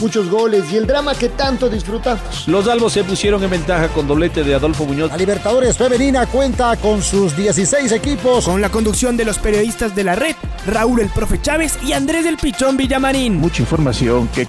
[0.00, 2.46] muchos goles y el drama que tanto disfrutamos.
[2.46, 5.10] Los albos se pusieron en ventaja con doblete de Adolfo Muñoz.
[5.10, 8.44] La Libertadores Femenina cuenta con sus 16 equipos.
[8.44, 10.34] Con la conducción de los periodistas de la red,
[10.66, 13.36] Raúl el Profe Chávez y Andrés del Pichón Villamarín.
[13.36, 14.46] Mucha información que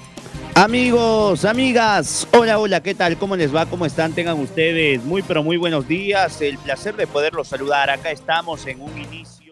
[0.54, 3.16] Amigos, amigas, hola, hola, ¿qué tal?
[3.16, 3.66] ¿Cómo les va?
[3.66, 4.12] ¿Cómo están?
[4.12, 6.40] Tengan ustedes muy, pero muy buenos días.
[6.40, 7.90] El placer de poderlos saludar.
[7.90, 9.47] Acá estamos en un inicio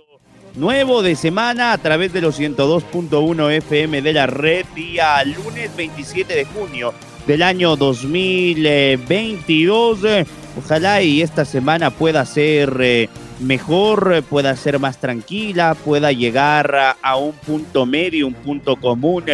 [0.56, 6.34] nuevo de semana a través de los 102.1 FM de la red, día lunes 27
[6.34, 6.92] de junio
[7.26, 10.00] del año 2022.
[10.58, 17.16] Ojalá y esta semana pueda ser eh, mejor, pueda ser más tranquila, pueda llegar a,
[17.16, 19.24] un punto medio, un punto común,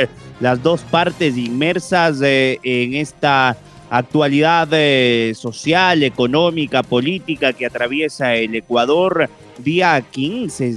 [0.41, 3.57] las dos partes inmersas eh, en esta
[3.99, 10.77] actualidad eh, social, económica, política que atraviesa el Ecuador día 15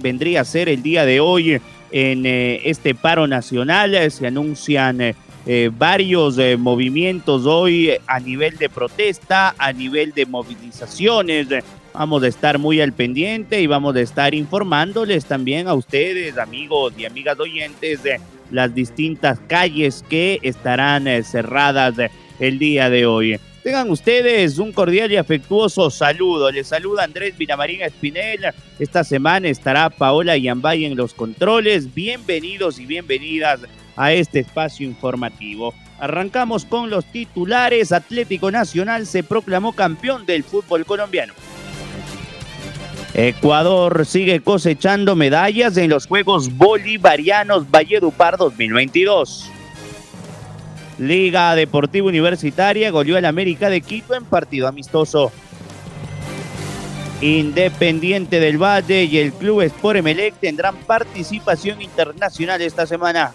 [0.00, 4.10] vendría, a ser el día de hoy en eh, este paro nacional.
[4.10, 5.14] Se anuncian eh,
[5.46, 11.48] eh, varios movimientos hoy a nivel de protesta, a nivel de movilizaciones.
[11.92, 16.94] Vamos a estar muy al pendiente y vamos a estar informándoles también a ustedes, amigos
[16.96, 18.18] y amigas oyentes, de
[18.50, 21.94] las distintas calles que estarán cerradas
[22.42, 23.38] el día de hoy.
[23.62, 26.50] Tengan ustedes un cordial y afectuoso saludo.
[26.50, 28.46] Les saluda Andrés Vinamarín Espinel.
[28.80, 31.94] Esta semana estará Paola Yambay en los controles.
[31.94, 33.60] Bienvenidos y bienvenidas
[33.94, 35.72] a este espacio informativo.
[36.00, 37.92] Arrancamos con los titulares.
[37.92, 41.34] Atlético Nacional se proclamó campeón del fútbol colombiano.
[43.14, 49.52] Ecuador sigue cosechando medallas en los Juegos Bolivarianos Valledupar 2022.
[50.98, 55.32] Liga Deportiva Universitaria goleó al América de Quito en partido amistoso.
[57.20, 63.32] Independiente del Valle y el Club Sport Emelec tendrán participación internacional esta semana.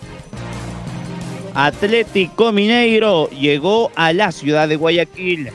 [1.54, 5.50] Atlético Mineiro llegó a la ciudad de Guayaquil.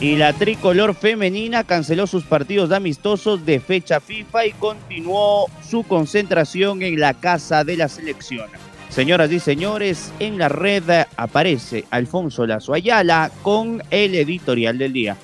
[0.00, 6.82] Y la tricolor femenina canceló sus partidos amistosos de fecha FIFA y continuó su concentración
[6.82, 8.46] en la casa de la selección.
[8.88, 15.16] Señoras y señores, en la red aparece Alfonso Lazo Ayala con el editorial del día.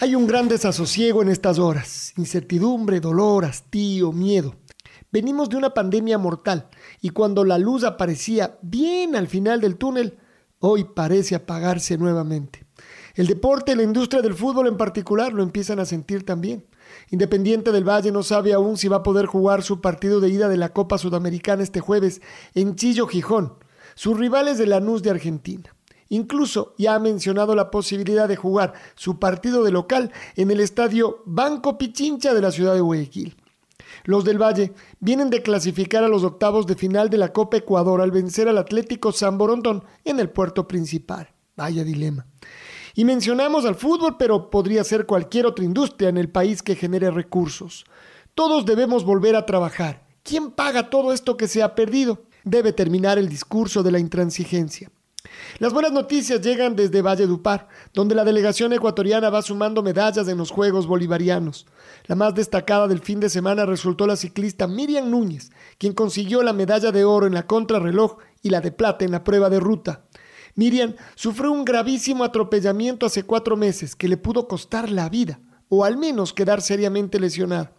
[0.00, 4.56] Hay un gran desasosiego en estas horas, incertidumbre, dolor, hastío, miedo.
[5.10, 6.68] Venimos de una pandemia mortal
[7.00, 10.18] y cuando la luz aparecía bien al final del túnel,
[10.58, 12.66] hoy parece apagarse nuevamente.
[13.14, 16.66] El deporte, la industria del fútbol en particular lo empiezan a sentir también.
[17.10, 20.48] Independiente del Valle no sabe aún si va a poder jugar su partido de ida
[20.48, 22.20] de la Copa Sudamericana este jueves
[22.54, 23.54] en Chillo, Gijón.
[23.94, 25.74] Sus rivales de Lanús de Argentina.
[26.08, 31.22] Incluso ya ha mencionado la posibilidad de jugar su partido de local en el estadio
[31.26, 33.36] Banco Pichincha de la ciudad de Guayaquil.
[34.04, 38.00] Los del Valle vienen de clasificar a los octavos de final de la Copa Ecuador
[38.00, 41.28] al vencer al Atlético San Borondón en el puerto principal.
[41.56, 42.26] Vaya dilema.
[42.98, 47.12] Y mencionamos al fútbol, pero podría ser cualquier otra industria en el país que genere
[47.12, 47.84] recursos.
[48.34, 50.02] Todos debemos volver a trabajar.
[50.24, 52.24] ¿Quién paga todo esto que se ha perdido?
[52.42, 54.90] Debe terminar el discurso de la intransigencia.
[55.60, 60.50] Las buenas noticias llegan desde Valledupar, donde la delegación ecuatoriana va sumando medallas en los
[60.50, 61.66] Juegos Bolivarianos.
[62.06, 66.52] La más destacada del fin de semana resultó la ciclista Miriam Núñez, quien consiguió la
[66.52, 70.02] medalla de oro en la contrarreloj y la de plata en la prueba de ruta.
[70.58, 75.38] Miriam sufrió un gravísimo atropellamiento hace cuatro meses que le pudo costar la vida,
[75.68, 77.74] o al menos quedar seriamente lesionada.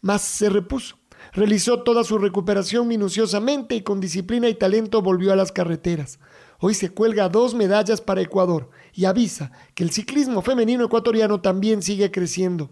[0.00, 0.96] Mas se repuso.
[1.34, 6.18] Realizó toda su recuperación minuciosamente y con disciplina y talento volvió a las carreteras.
[6.60, 11.82] Hoy se cuelga dos medallas para Ecuador y avisa que el ciclismo femenino ecuatoriano también
[11.82, 12.70] sigue creciendo.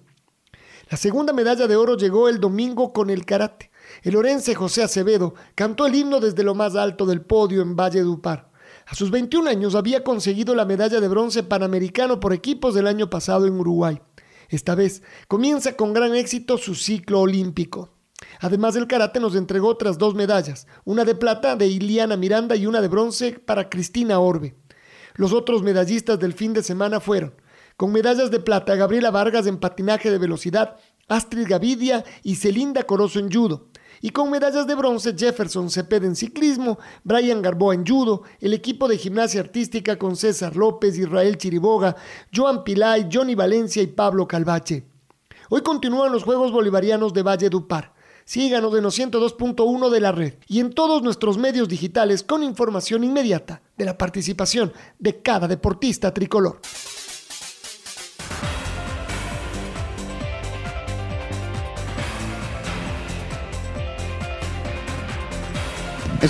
[0.88, 3.70] La segunda medalla de oro llegó el domingo con el karate.
[4.02, 8.00] El orense José Acevedo cantó el himno desde lo más alto del podio en Valle
[8.00, 8.51] Dupar.
[8.92, 13.08] A sus 21 años había conseguido la medalla de bronce panamericano por equipos del año
[13.08, 14.02] pasado en Uruguay.
[14.50, 17.94] Esta vez comienza con gran éxito su ciclo olímpico.
[18.40, 22.66] Además del karate nos entregó otras dos medallas, una de plata de Iliana Miranda y
[22.66, 24.56] una de bronce para Cristina Orbe.
[25.14, 27.34] Los otros medallistas del fin de semana fueron,
[27.78, 30.76] con medallas de plata Gabriela Vargas en patinaje de velocidad,
[31.08, 33.70] Astrid Gavidia y Celinda Corozo en judo,
[34.02, 38.88] y con medallas de bronce Jefferson Cepeda en ciclismo, Brian Garboa en judo, el equipo
[38.88, 41.96] de gimnasia artística con César López, Israel Chiriboga,
[42.34, 44.84] Joan Pilay, Johnny Valencia y Pablo Calvache.
[45.48, 47.94] Hoy continúan los Juegos Bolivarianos de Valle Dupar.
[48.24, 53.04] Síganos en los 102.1 de la red y en todos nuestros medios digitales con información
[53.04, 56.60] inmediata de la participación de cada deportista tricolor.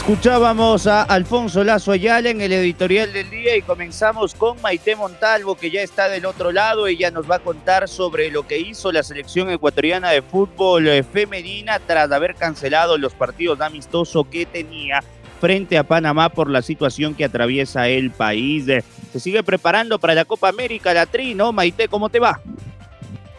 [0.02, 5.54] Escuchábamos a Alfonso Lazo Ayala en el editorial del día y comenzamos con Maite Montalvo
[5.54, 6.88] que ya está del otro lado.
[6.88, 11.04] Ella nos va a contar sobre lo que hizo la selección ecuatoriana de fútbol eh,
[11.04, 15.04] femenina tras haber cancelado los partidos amistosos que tenía
[15.40, 18.66] frente a Panamá por la situación que atraviesa el país.
[19.12, 21.52] Se sigue preparando para la Copa América, la Tri, ¿no?
[21.52, 22.40] Maite, ¿cómo te va?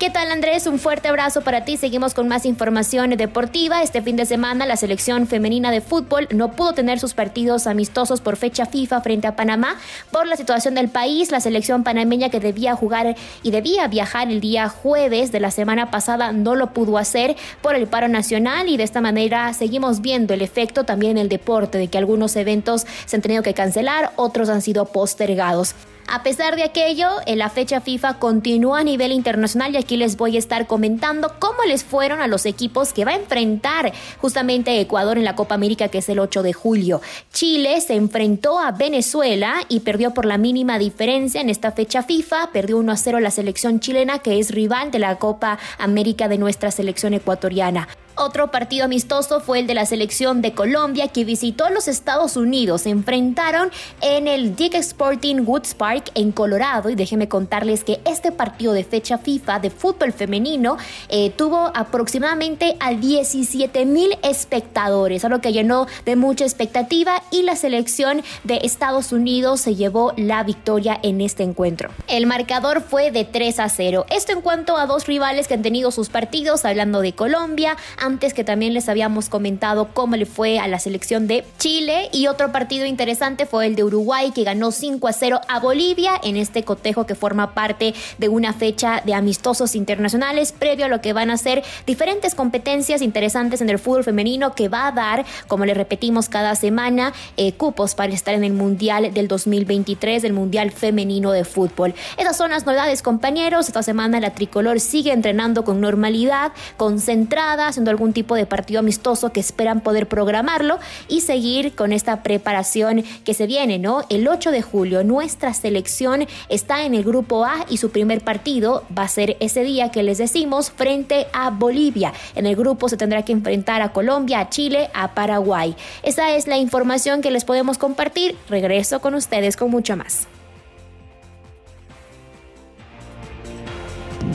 [0.04, 0.68] ¿Qué tal Andrés?
[0.68, 1.78] Un fuerte abrazo para ti.
[1.78, 3.82] Seguimos con más información deportiva.
[3.84, 8.20] Este fin de semana la selección femenina de fútbol no pudo tener sus partidos amistosos
[8.20, 9.78] por fecha FIFA frente a Panamá
[10.12, 11.32] por la situación del país.
[11.32, 15.90] La selección panameña que debía jugar y debía viajar el día jueves de la semana
[15.90, 20.34] pasada no lo pudo hacer por el paro nacional y de esta manera seguimos viendo
[20.34, 24.12] el efecto también en el deporte de que algunos eventos se han tenido que cancelar,
[24.18, 25.76] otros han sido postergados.
[26.08, 30.18] A pesar de aquello, en la fecha FIFA continúa a nivel internacional y aquí les
[30.18, 34.80] voy a estar comentando cómo les fueron a los equipos que va a enfrentar justamente
[34.80, 37.02] Ecuador en la Copa América que es el 8 de julio.
[37.32, 42.52] Chile se enfrentó a Venezuela y perdió por la mínima diferencia en esta fecha FIFA,
[42.52, 46.38] perdió 1 a 0 la selección chilena que es rival de la Copa América de
[46.38, 47.88] nuestra selección ecuatoriana.
[48.16, 52.82] Otro partido amistoso fue el de la selección de Colombia que visitó los Estados Unidos.
[52.82, 53.72] Se enfrentaron
[54.02, 58.84] en el Dick Sporting Woods Park en Colorado y déjenme contarles que este partido de
[58.84, 60.78] fecha FIFA de fútbol femenino
[61.10, 67.56] eh, tuvo aproximadamente a 17 mil espectadores, algo que llenó de mucha expectativa y la
[67.56, 71.90] selección de Estados Unidos se llevó la victoria en este encuentro.
[72.08, 74.06] El marcador fue de 3 a 0.
[74.10, 78.34] Esto en cuanto a dos rivales que han tenido sus partidos, hablando de Colombia, antes
[78.34, 82.52] que también les habíamos comentado cómo le fue a la selección de Chile y otro
[82.52, 86.64] partido interesante fue el de Uruguay que ganó 5 a 0 a Bolivia en este
[86.64, 91.30] cotejo que forma parte de una fecha de amistosos internacionales previo a lo que van
[91.30, 95.74] a ser diferentes competencias interesantes en el fútbol femenino que va a dar, como le
[95.74, 101.32] repetimos cada semana, eh, cupos para estar en el Mundial del 2023, del Mundial Femenino
[101.32, 101.96] de Fútbol.
[102.18, 107.93] Esas son las novedades compañeros, esta semana la tricolor sigue entrenando con normalidad, concentrada, haciendo
[107.94, 113.34] algún tipo de partido amistoso que esperan poder programarlo y seguir con esta preparación que
[113.34, 114.04] se viene, ¿no?
[114.10, 118.84] El 8 de julio nuestra selección está en el grupo A y su primer partido
[118.98, 122.14] va a ser ese día que les decimos frente a Bolivia.
[122.36, 125.76] En el grupo se tendrá que enfrentar a Colombia, a Chile, a Paraguay.
[126.02, 128.36] Esa es la información que les podemos compartir.
[128.50, 130.28] Regreso con ustedes con mucho más.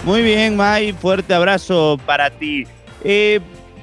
[0.04, 2.66] Muy bien, May, fuerte abrazo para ti.
[3.04, 3.40] Eh,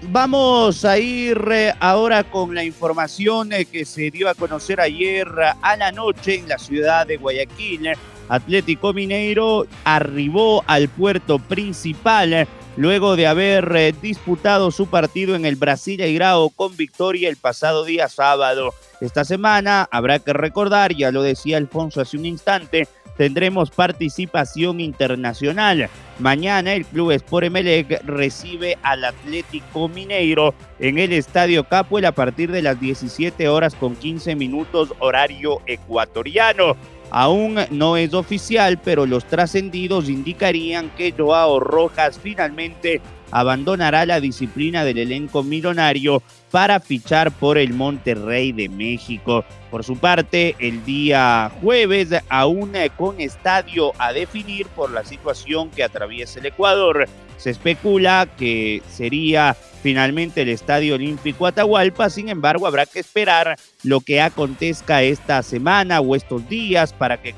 [0.09, 5.27] vamos a ir eh, ahora con la información eh, que se dio a conocer ayer
[5.61, 7.93] a la noche en la ciudad de Guayaquil.
[8.27, 16.01] Atlético Mineiro arribó al puerto principal luego de haber disputado su partido en el Brasil
[16.15, 18.73] Grau con victoria el pasado día sábado.
[18.99, 25.89] Esta semana habrá que recordar, ya lo decía Alfonso hace un instante, tendremos participación internacional.
[26.19, 32.51] Mañana el Club Sport Emelec recibe al Atlético Mineiro en el Estadio Capuel a partir
[32.51, 36.75] de las 17 horas con 15 minutos horario ecuatoriano.
[37.11, 44.83] Aún no es oficial, pero los trascendidos indicarían que Joao Rojas finalmente abandonará la disciplina
[44.83, 46.23] del elenco millonario
[46.55, 49.43] para fichar por el Monterrey de México.
[49.69, 55.83] Por su parte, el día jueves, aún con estadio a definir por la situación que
[55.83, 62.85] atraviesa el Ecuador, se especula que sería finalmente el Estadio Olímpico Atahualpa, sin embargo habrá
[62.85, 67.35] que esperar lo que acontezca esta semana o estos días para que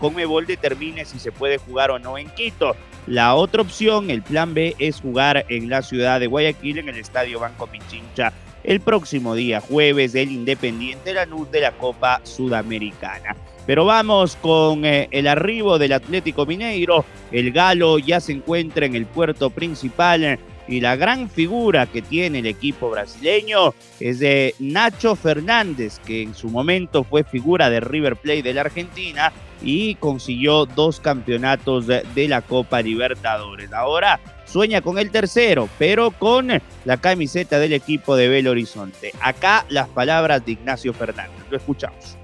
[0.00, 2.74] Conmebol determine si se puede jugar o no en Quito.
[3.06, 6.96] La otra opción, el plan B, es jugar en la ciudad de Guayaquil en el
[6.96, 8.32] Estadio Banco Pichincha
[8.66, 13.36] el próximo día jueves el Independiente Lanús de la Copa Sudamericana.
[13.64, 17.04] Pero vamos con eh, el arribo del Atlético Mineiro.
[17.32, 22.40] El Galo ya se encuentra en el puerto principal y la gran figura que tiene
[22.40, 28.16] el equipo brasileño es de Nacho Fernández, que en su momento fue figura de River
[28.16, 29.32] Plate de la Argentina
[29.62, 33.72] y consiguió dos campeonatos de, la Copa Libertadores.
[33.72, 36.48] Ahora sueña con el tercero, pero con
[36.84, 39.12] la camiseta del equipo de Belo Horizonte.
[39.20, 41.36] Acá las palabras de Ignacio Fernández.
[41.50, 42.16] Lo escuchamos.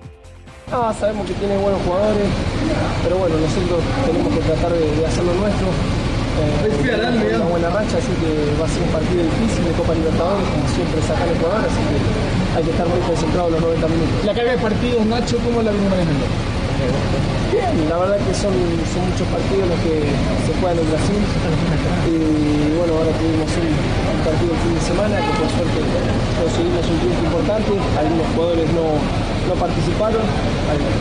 [0.98, 2.28] sabemos que tiene buenos jugadores,
[3.02, 5.68] pero bueno, nosotros tenemos que tratar de, de hacer lo nuestro
[7.36, 10.68] una buena racha, así que va a ser un partido difícil de Copa Libertadores, como
[10.68, 14.24] siempre sacar el jugador, así que hay que estar muy concentrado los 90 minutos.
[14.24, 16.26] La carga de partidos, Nacho, ¿cómo la viene manejando?
[17.52, 18.54] Bien, la verdad que son,
[18.92, 19.94] son muchos partidos los que
[20.46, 21.20] se juegan en Brasil.
[22.08, 22.16] Y
[22.78, 25.78] bueno, ahora tuvimos un, un partido el fin de semana que por suerte
[26.40, 27.72] conseguimos un triunfo importante.
[28.00, 28.86] Algunos jugadores no,
[29.48, 30.24] no participaron,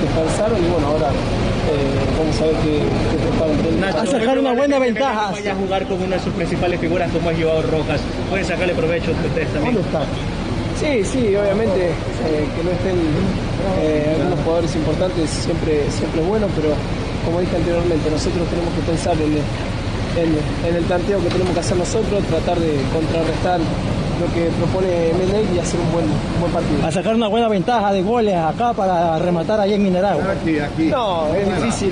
[0.03, 4.03] descansaron y bueno, ahora eh, vamos a ver qué, qué prepara.
[4.03, 5.31] A sacar una buena ventaja.
[5.31, 8.01] Vaya a jugar con una de sus principales figuras como es Joao Rojas.
[8.29, 9.75] Pueden sacarle provecho a ustedes también.
[9.75, 10.03] ¿Dónde está?
[10.81, 12.97] Sí, sí, obviamente eh, que no estén
[13.79, 16.69] eh, algunos jugadores importantes siempre, siempre es bueno, pero
[17.23, 19.37] como dije anteriormente, nosotros tenemos que pensar en el,
[20.17, 25.13] en- en el planteo que tenemos que hacer nosotros, tratar de contrarrestar lo que propone
[25.17, 26.85] Meneg y hacer un buen, un buen partido.
[26.85, 30.23] A sacar una buena ventaja de goles acá para rematar ahí en Mineragua.
[30.91, 31.91] No, es difícil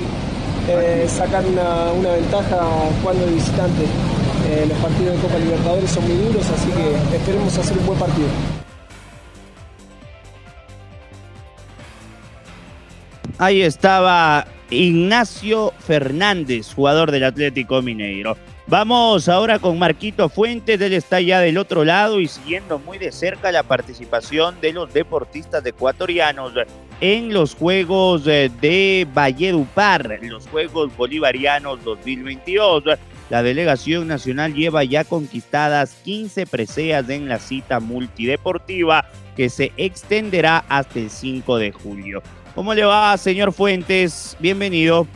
[0.68, 2.58] eh, sacar una, una ventaja
[3.04, 3.82] cuando de visitante.
[4.50, 7.98] Eh, los partidos de Copa Libertadores son muy duros, así que esperemos hacer un buen
[8.00, 8.26] partido.
[13.40, 18.36] Ahí estaba Ignacio Fernández, jugador del Atlético Mineiro.
[18.66, 23.10] Vamos ahora con Marquito Fuentes, él está ya del otro lado y siguiendo muy de
[23.10, 26.52] cerca la participación de los deportistas ecuatorianos
[27.00, 32.84] en los Juegos eh, de Valledupar, los Juegos Bolivarianos 2022.
[33.30, 40.62] La delegación nacional lleva ya conquistadas 15 preseas en la cita multideportiva que se extenderá
[40.68, 42.22] hasta el 5 de julio.
[42.60, 44.36] ¿Cómo le va, señor Fuentes?
[44.38, 45.06] Bienvenido.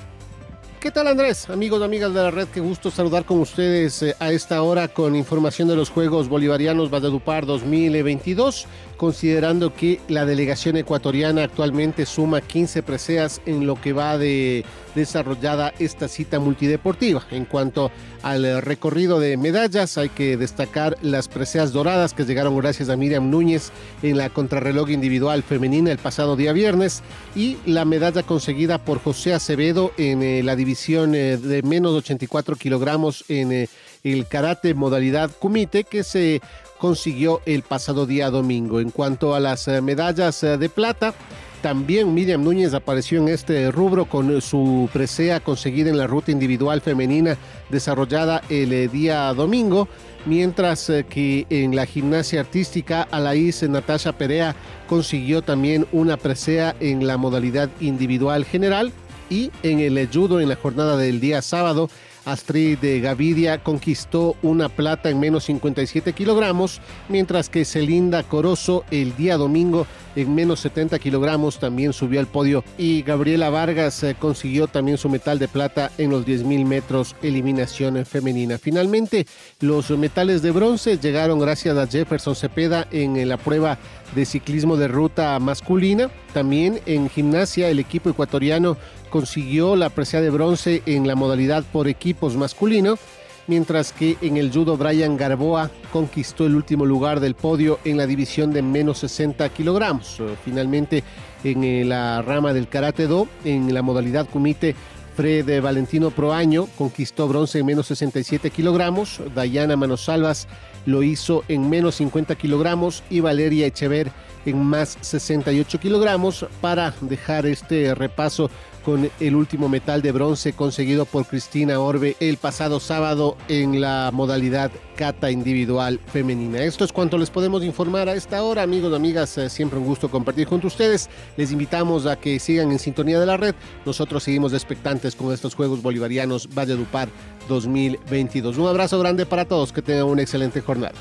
[0.81, 1.51] ¿Qué tal Andrés?
[1.51, 5.15] Amigos, amigas de la red, qué gusto saludar con ustedes eh, a esta hora con
[5.15, 12.83] información de los Juegos Bolivarianos Valledupar 2022, considerando que la delegación ecuatoriana actualmente suma 15
[12.83, 17.27] preseas en lo que va de desarrollada esta cita multideportiva.
[17.31, 17.91] En cuanto
[18.23, 23.31] al recorrido de medallas, hay que destacar las preseas doradas que llegaron gracias a Miriam
[23.31, 23.73] Núñez
[24.03, 27.03] en la contrarreloj individual femenina el pasado día viernes
[27.35, 31.99] y la medalla conseguida por José Acevedo en eh, la división eh, de menos de
[31.99, 33.69] 84 kilogramos en eh,
[34.03, 36.41] el karate modalidad kumite que se
[36.79, 38.81] consiguió el pasado día domingo.
[38.81, 41.15] En cuanto a las eh, medallas eh, de plata,
[41.63, 46.83] también Miriam Núñez apareció en este rubro con su presea conseguida en la ruta individual
[46.83, 47.39] femenina
[47.71, 49.89] desarrollada el eh, día domingo,
[50.27, 54.55] mientras que en la gimnasia artística Alaís Natasha Perea
[54.89, 58.93] consiguió también una presea en la modalidad individual general
[59.31, 61.89] y en el judo en la jornada del día sábado
[62.25, 69.17] Astrid de Gavidia conquistó una plata en menos 57 kilogramos, mientras que Celinda Corozo el
[69.17, 74.69] día domingo en menos 70 kilogramos también subió al podio y Gabriela Vargas eh, consiguió
[74.69, 78.59] también su metal de plata en los 10.000 metros eliminación femenina.
[78.59, 79.27] Finalmente,
[79.61, 83.79] los metales de bronce llegaron gracias a Jefferson Cepeda en eh, la prueba
[84.15, 86.11] de ciclismo de ruta masculina.
[86.33, 88.77] También en gimnasia el equipo ecuatoriano
[89.15, 92.99] consiguió la presea de bronce en la modalidad por equipos masculino,
[93.47, 98.09] mientras que en el judo Brian Garboa conquistó el último lugar del podio en la
[98.09, 100.19] división de menos 60 kilogramos.
[100.19, 101.05] Eh, Finalmente
[101.45, 104.75] en eh, la rama del karate do, en la modalidad kumite,
[105.15, 110.49] Fred Valentino Proaño conquistó bronce en menos 67 kilogramos, Dayana Manosalvas
[110.87, 114.11] lo hizo en menos 50 kilogramos y Valeria Echever
[114.45, 118.51] en más 68 kilogramos para dejar este repaso
[118.85, 124.11] con el último metal de bronce conseguido por Cristina Orbe el pasado sábado en la
[124.13, 126.59] modalidad cata individual femenina.
[126.63, 129.37] Esto es cuanto les podemos informar a esta hora, amigos amigas.
[129.39, 131.09] eh, Siempre un gusto compartir junto ustedes.
[131.37, 133.55] Les invitamos a que sigan en sintonía de la red.
[133.85, 137.09] Nosotros seguimos expectantes con estos Juegos Bolivarianos Valledupar
[137.49, 138.59] 2022.
[138.59, 139.73] Un abrazo grande para todos.
[139.73, 140.93] Que tengan una excelente jornada.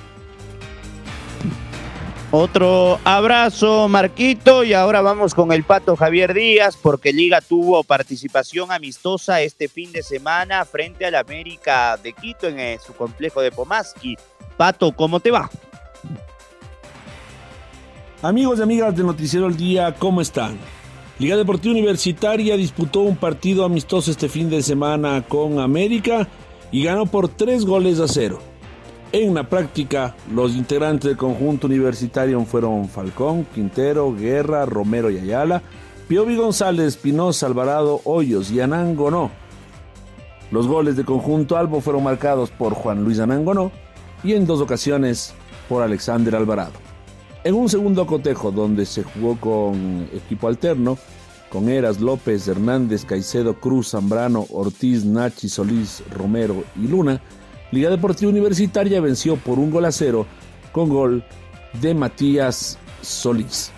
[2.36, 4.64] Otro abrazo, Marquito.
[4.64, 9.92] Y ahora vamos con el pato Javier Díaz, porque Liga tuvo participación amistosa este fin
[9.92, 14.18] de semana frente al América de Quito en eh, su complejo de Pomaski.
[14.58, 15.48] Pato, ¿cómo te va?
[18.24, 20.58] Amigos y amigas de Noticiero El Día, ¿cómo están?
[21.20, 26.28] Liga Deportiva Universitaria disputó un partido amistoso este fin de semana con América
[26.72, 28.42] y ganó por tres goles a cero.
[29.16, 35.62] En la práctica, los integrantes del conjunto universitario fueron Falcón, Quintero, Guerra, Romero y Ayala,
[36.08, 39.30] Piovi González, Espinosa, Alvarado, Hoyos y Anangonó.
[40.50, 43.72] Los goles de conjunto Albo fueron marcados por Juan Luis Anangonó
[44.24, 45.36] y en dos ocasiones
[45.70, 46.74] por Alexander Alvarado.
[47.44, 50.98] En un segundo cotejo donde se jugó con equipo alterno,
[51.50, 57.22] con Eras, López, Hernández, Caicedo, Cruz, Zambrano, Ortiz, Nachi, Solís, Romero y Luna,
[57.74, 60.28] Liga Deportiva Universitaria venció por un gol a cero
[60.72, 61.24] con gol
[61.82, 63.72] de Matías Solís.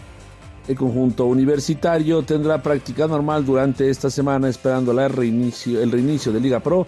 [0.68, 6.42] El conjunto universitario tendrá práctica normal durante esta semana esperando el reinicio, el reinicio de
[6.42, 6.86] Liga Pro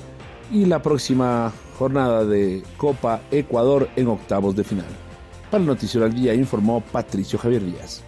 [0.52, 4.88] y la próxima jornada de Copa Ecuador en octavos de final.
[5.50, 8.04] Para el Noticiero al Día informó Patricio Javier Díaz.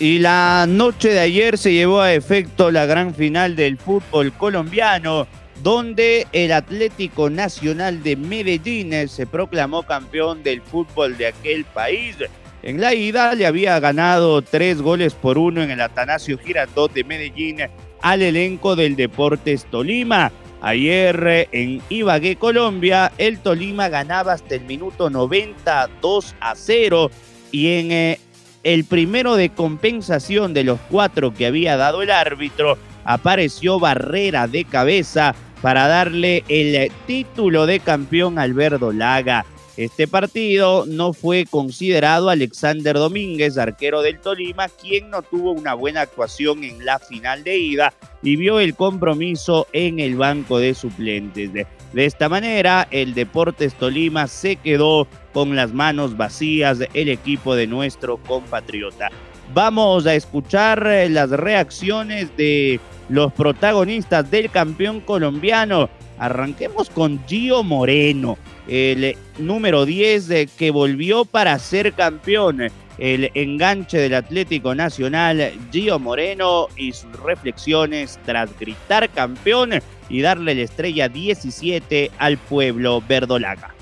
[0.00, 5.26] Y la noche de ayer se llevó a efecto la gran final del fútbol colombiano,
[5.60, 12.16] donde el Atlético Nacional de Medellín se proclamó campeón del fútbol de aquel país.
[12.62, 17.02] En la ida le había ganado tres goles por uno en el Atanasio Girardot de
[17.02, 17.58] Medellín
[18.00, 20.30] al elenco del Deportes Tolima.
[20.60, 27.10] Ayer en Ibagué, Colombia, el Tolima ganaba hasta el minuto 90 2 a 0
[27.50, 28.20] y en eh,
[28.68, 34.66] el primero de compensación de los cuatro que había dado el árbitro, apareció Barrera de
[34.66, 39.46] cabeza para darle el título de campeón al Verdolaga.
[39.78, 46.00] Este partido no fue considerado Alexander Domínguez, arquero del Tolima, quien no tuvo una buena
[46.00, 51.52] actuación en la final de ida y vio el compromiso en el banco de suplentes.
[51.52, 57.68] De, esta manera, el Deportes Tolima se quedó con las manos vacías el equipo de
[57.68, 59.12] nuestro compatriota.
[59.54, 65.88] Vamos a escuchar eh, las reacciones de los protagonistas del campeón colombiano.
[66.18, 68.38] Arranquemos con Gio Moreno
[68.68, 72.68] el número 10 que volvió para ser campeón.
[72.98, 79.70] El enganche del Atlético Nacional, Gio Moreno, y sus reflexiones tras gritar campeón
[80.08, 83.72] y darle la estrella 17 al pueblo verdolaga.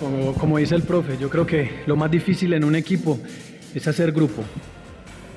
[0.00, 3.20] Como, como dice el profe, yo creo que lo más difícil en un equipo
[3.72, 4.42] es hacer grupo.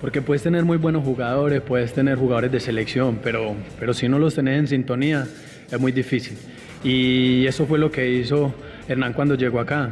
[0.03, 4.19] Porque puedes tener muy buenos jugadores, puedes tener jugadores de selección, pero, pero si no
[4.19, 5.25] los tenés en sintonía
[5.71, 6.37] es muy difícil.
[6.83, 8.53] Y eso fue lo que hizo
[8.89, 9.91] Hernán cuando llegó acá,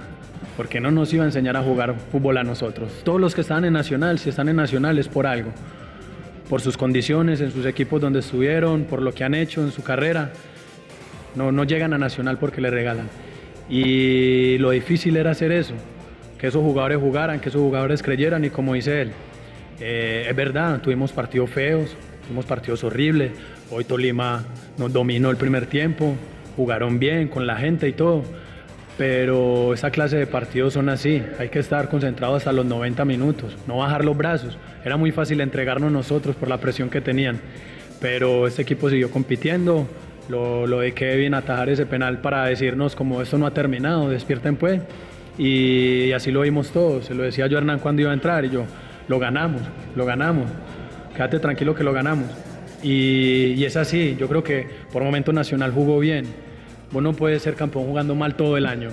[0.58, 2.92] porque no nos iba a enseñar a jugar fútbol a nosotros.
[3.06, 5.52] Todos los que están en Nacional, si están en Nacional es por algo,
[6.50, 9.82] por sus condiciones, en sus equipos donde estuvieron, por lo que han hecho en su
[9.82, 10.34] carrera.
[11.36, 13.08] No, no llegan a Nacional porque le regalan.
[13.70, 15.76] Y lo difícil era hacer eso,
[16.38, 19.14] que esos jugadores jugaran, que esos jugadores creyeran y como dice él,
[19.82, 23.32] eh, es verdad, tuvimos partidos feos, tuvimos partidos horribles,
[23.70, 24.44] hoy Tolima
[24.78, 26.16] nos dominó el primer tiempo,
[26.56, 28.24] jugaron bien con la gente y todo,
[28.98, 33.58] pero esa clase de partidos son así, hay que estar concentrado hasta los 90 minutos,
[33.68, 34.58] no bajar los brazos.
[34.86, 37.40] Era muy fácil entregarnos nosotros por la presión que tenían,
[38.00, 39.88] pero este equipo siguió compitiendo,
[40.30, 44.56] lo, lo de Kevin atajar ese penal para decirnos como esto no ha terminado, despierten
[44.56, 44.82] pues,
[45.38, 48.46] y, así lo vimos todos, se lo decía yo a Hernán cuando iba a entrar
[48.46, 48.66] y yo,
[49.08, 49.62] lo ganamos,
[49.96, 50.50] lo ganamos,
[51.16, 52.28] quédate tranquilo que lo ganamos.
[52.84, 56.26] Y, es así, yo creo que por momento Nacional jugó bien,
[56.92, 58.90] Vos no puedes ser campeón jugando mal todo el año.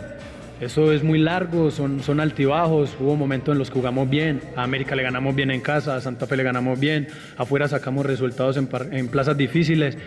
[0.61, 2.97] Eso es muy largo, son, son altibajos.
[3.01, 4.41] Hubo momentos en los que jugamos bien.
[4.55, 7.09] A América le ganamos bien en casa, a Santa Fe le ganamos bien.
[7.37, 9.99] Afuera sacamos resultados en, en plazas difíciles.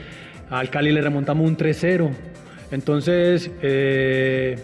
[0.50, 2.12] Al Cali le remontamos un 3-0.
[2.72, 4.56] Entonces, eh,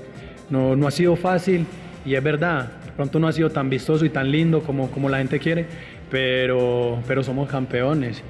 [0.49, 1.65] no, no, ha sido fácil
[2.05, 2.71] y es verdad.
[2.97, 5.67] Pronto no ha sido tan vistoso y tan lindo como, como la gente quiere,
[6.09, 8.21] pero, pero somos campeones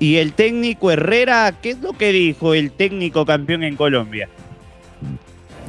[0.00, 4.30] Y el técnico Herrera, ¿qué es lo que dijo el técnico campeón en Colombia?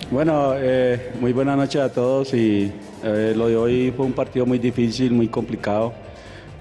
[0.09, 2.71] Bueno, eh, muy buena noche a todos y
[3.03, 5.93] eh, lo de hoy fue un partido muy difícil, muy complicado,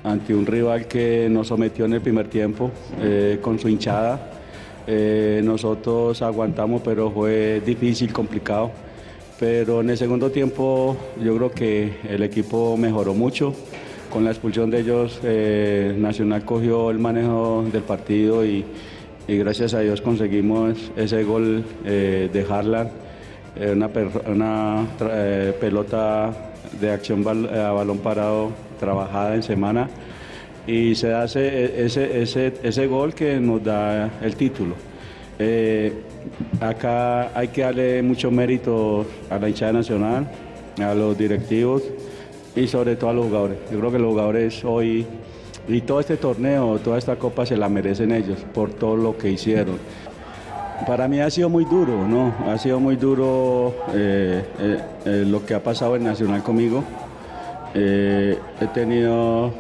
[0.03, 4.40] ante un rival que nos sometió en el primer tiempo eh, con su hinchada.
[5.43, 8.71] Nosotros aguantamos, pero fue difícil, complicado.
[9.41, 13.55] Pero en el segundo tiempo yo creo que el equipo mejoró mucho.
[14.13, 18.67] Con la expulsión de ellos, eh, Nacional cogió el manejo del partido y,
[19.29, 22.91] gracias a Dios conseguimos ese gol eh, de Harlan,
[23.57, 24.87] eh, una,
[25.61, 26.33] pelota
[26.81, 28.51] de acción a balón parado
[28.81, 29.89] trabajada en semana
[30.71, 34.77] y se hace ese, ese, ese gol que nos da el título.
[36.61, 40.31] acá hay que darle mucho mérito a la hinchada nacional,
[40.79, 41.83] a los directivos
[42.55, 43.59] y sobre todo a los jugadores.
[43.73, 45.07] Yo creo que los jugadores hoy
[45.69, 49.31] y todo este torneo, toda esta copa se la merecen ellos por todo lo que
[49.31, 49.79] hicieron.
[50.87, 52.33] Para mí ha sido muy duro, ¿no?
[52.47, 56.83] Ha sido muy duro eh, eh, eh, lo que ha pasado en Nacional conmigo.
[57.75, 59.53] He tenido,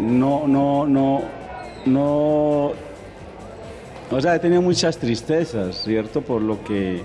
[0.00, 1.22] no, no, no,
[1.86, 2.72] no,
[4.10, 6.20] o sea, he tenido muchas tristezas, ¿cierto?
[6.22, 7.02] Por lo que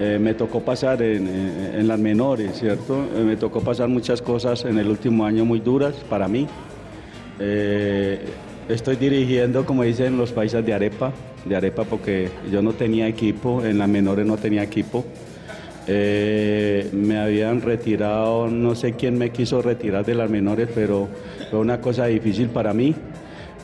[0.00, 3.04] Eh, me tocó pasar en, en- las menores, ¿cierto?
[3.14, 6.48] Eh, me tocó pasar muchas cosas en el último año muy duras para mí.
[7.38, 8.18] Eh,
[8.70, 11.12] estoy dirigiendo, como dicen los países de arepa,
[11.44, 15.04] de arepa porque yo no tenía equipo, en las menores no tenía equipo.
[15.86, 21.08] Eh, me habían retirado, no sé quién me quiso retirar de las menores, pero
[21.50, 22.94] fue una cosa difícil para mí.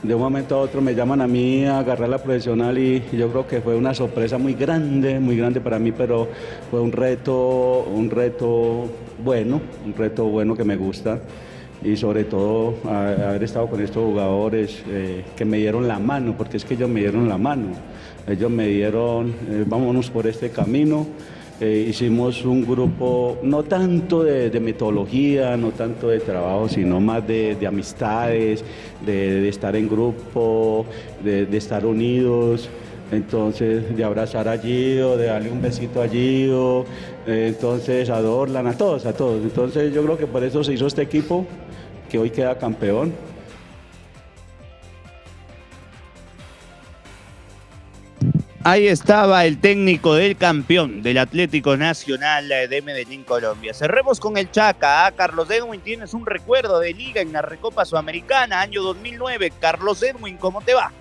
[0.03, 3.29] De un momento a otro me llaman a mí a agarrar la profesional y yo
[3.31, 6.29] creo que fue una sorpresa muy grande, muy grande para mí, pero
[6.71, 8.87] fue un reto, un reto
[9.25, 11.21] bueno, un reto bueno que me gusta
[11.83, 16.57] y sobre todo haber estado con estos jugadores eh, que me dieron la mano, porque
[16.57, 17.69] es que ellos me dieron la mano,
[18.27, 21.07] ellos me dieron, eh, vámonos por este camino.
[21.61, 27.27] Eh, hicimos un grupo no tanto de, de metodología, no tanto de trabajo, sino más
[27.27, 28.63] de, de amistades,
[29.05, 30.87] de, estar en grupo,
[31.23, 32.69] de, estar unidos.
[33.11, 36.85] Entonces, de abrazar a Gio, de darle un besito a Gio,
[37.27, 39.43] eh, entonces a Dorlan, a todos, a todos.
[39.43, 41.45] Entonces, yo creo que por eso se hizo este equipo,
[42.09, 43.13] que hoy queda campeón.
[48.71, 53.73] Ahí estaba el técnico del campeón del Atlético Nacional de Medellín, Colombia.
[53.73, 55.07] Cerremos con el Chaca.
[55.07, 55.13] ¿ah?
[55.13, 59.55] Carlos Edwin, tienes un recuerdo de liga en la Recopa Sudamericana, año 2009.
[59.59, 60.93] Carlos Edwin, ¿cómo te va?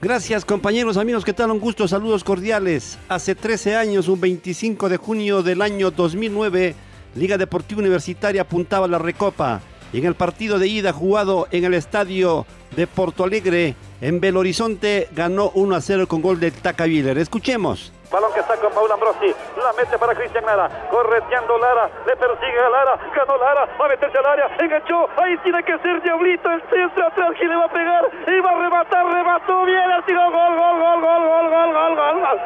[0.00, 1.50] Gracias compañeros, amigos, ¿qué tal?
[1.50, 2.96] Un gusto, saludos cordiales.
[3.10, 6.74] Hace 13 años, un 25 de junio del año 2009,
[7.16, 9.60] Liga Deportiva Universitaria apuntaba la Recopa.
[9.92, 15.08] En el partido de ida jugado en el estadio de Porto Alegre, en Belo Horizonte
[15.12, 17.16] ganó 1 a 0 con gol de Taca Wheeler.
[17.18, 17.92] Escuchemos.
[18.12, 19.34] Balón que está con Paul Ambrosi.
[19.56, 20.68] La mete para Cristian Lara.
[20.90, 21.90] Correteando Lara.
[22.06, 22.98] Le persigue a Lara.
[23.14, 23.66] Ganó Lara.
[23.80, 24.56] Va a meterse al área.
[24.60, 25.08] Enganchó.
[25.16, 26.50] Ahí tiene que ser Diablito.
[26.50, 27.30] El centro atrás.
[27.38, 28.10] que le va a pegar?
[28.28, 29.06] Y va a rematar.
[29.06, 29.90] Remató bien.
[29.90, 32.40] Ha sido gol, gol, gol, gol, gol, gol, gol, gol.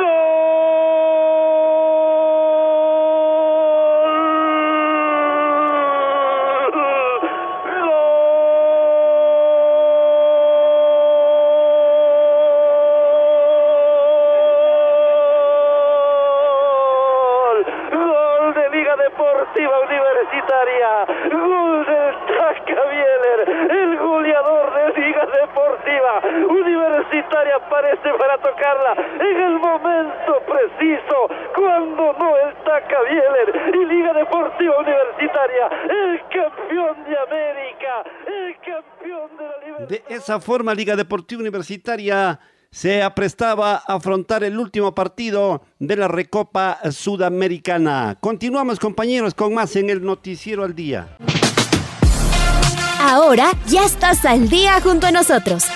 [0.00, 1.02] ¡Gol!
[40.26, 42.40] Esa forma, Liga Deportiva Universitaria
[42.72, 48.18] se aprestaba a afrontar el último partido de la Recopa Sudamericana.
[48.18, 51.16] Continuamos, compañeros, con más en el Noticiero al Día.
[52.98, 55.66] Ahora ya estás al día junto a nosotros.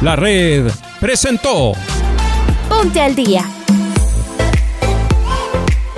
[0.00, 1.72] La red presentó
[2.70, 3.44] Ponte al día.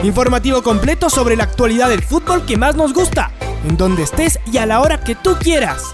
[0.03, 3.31] Informativo completo sobre la actualidad del fútbol que más nos gusta,
[3.65, 5.94] en donde estés y a la hora que tú quieras.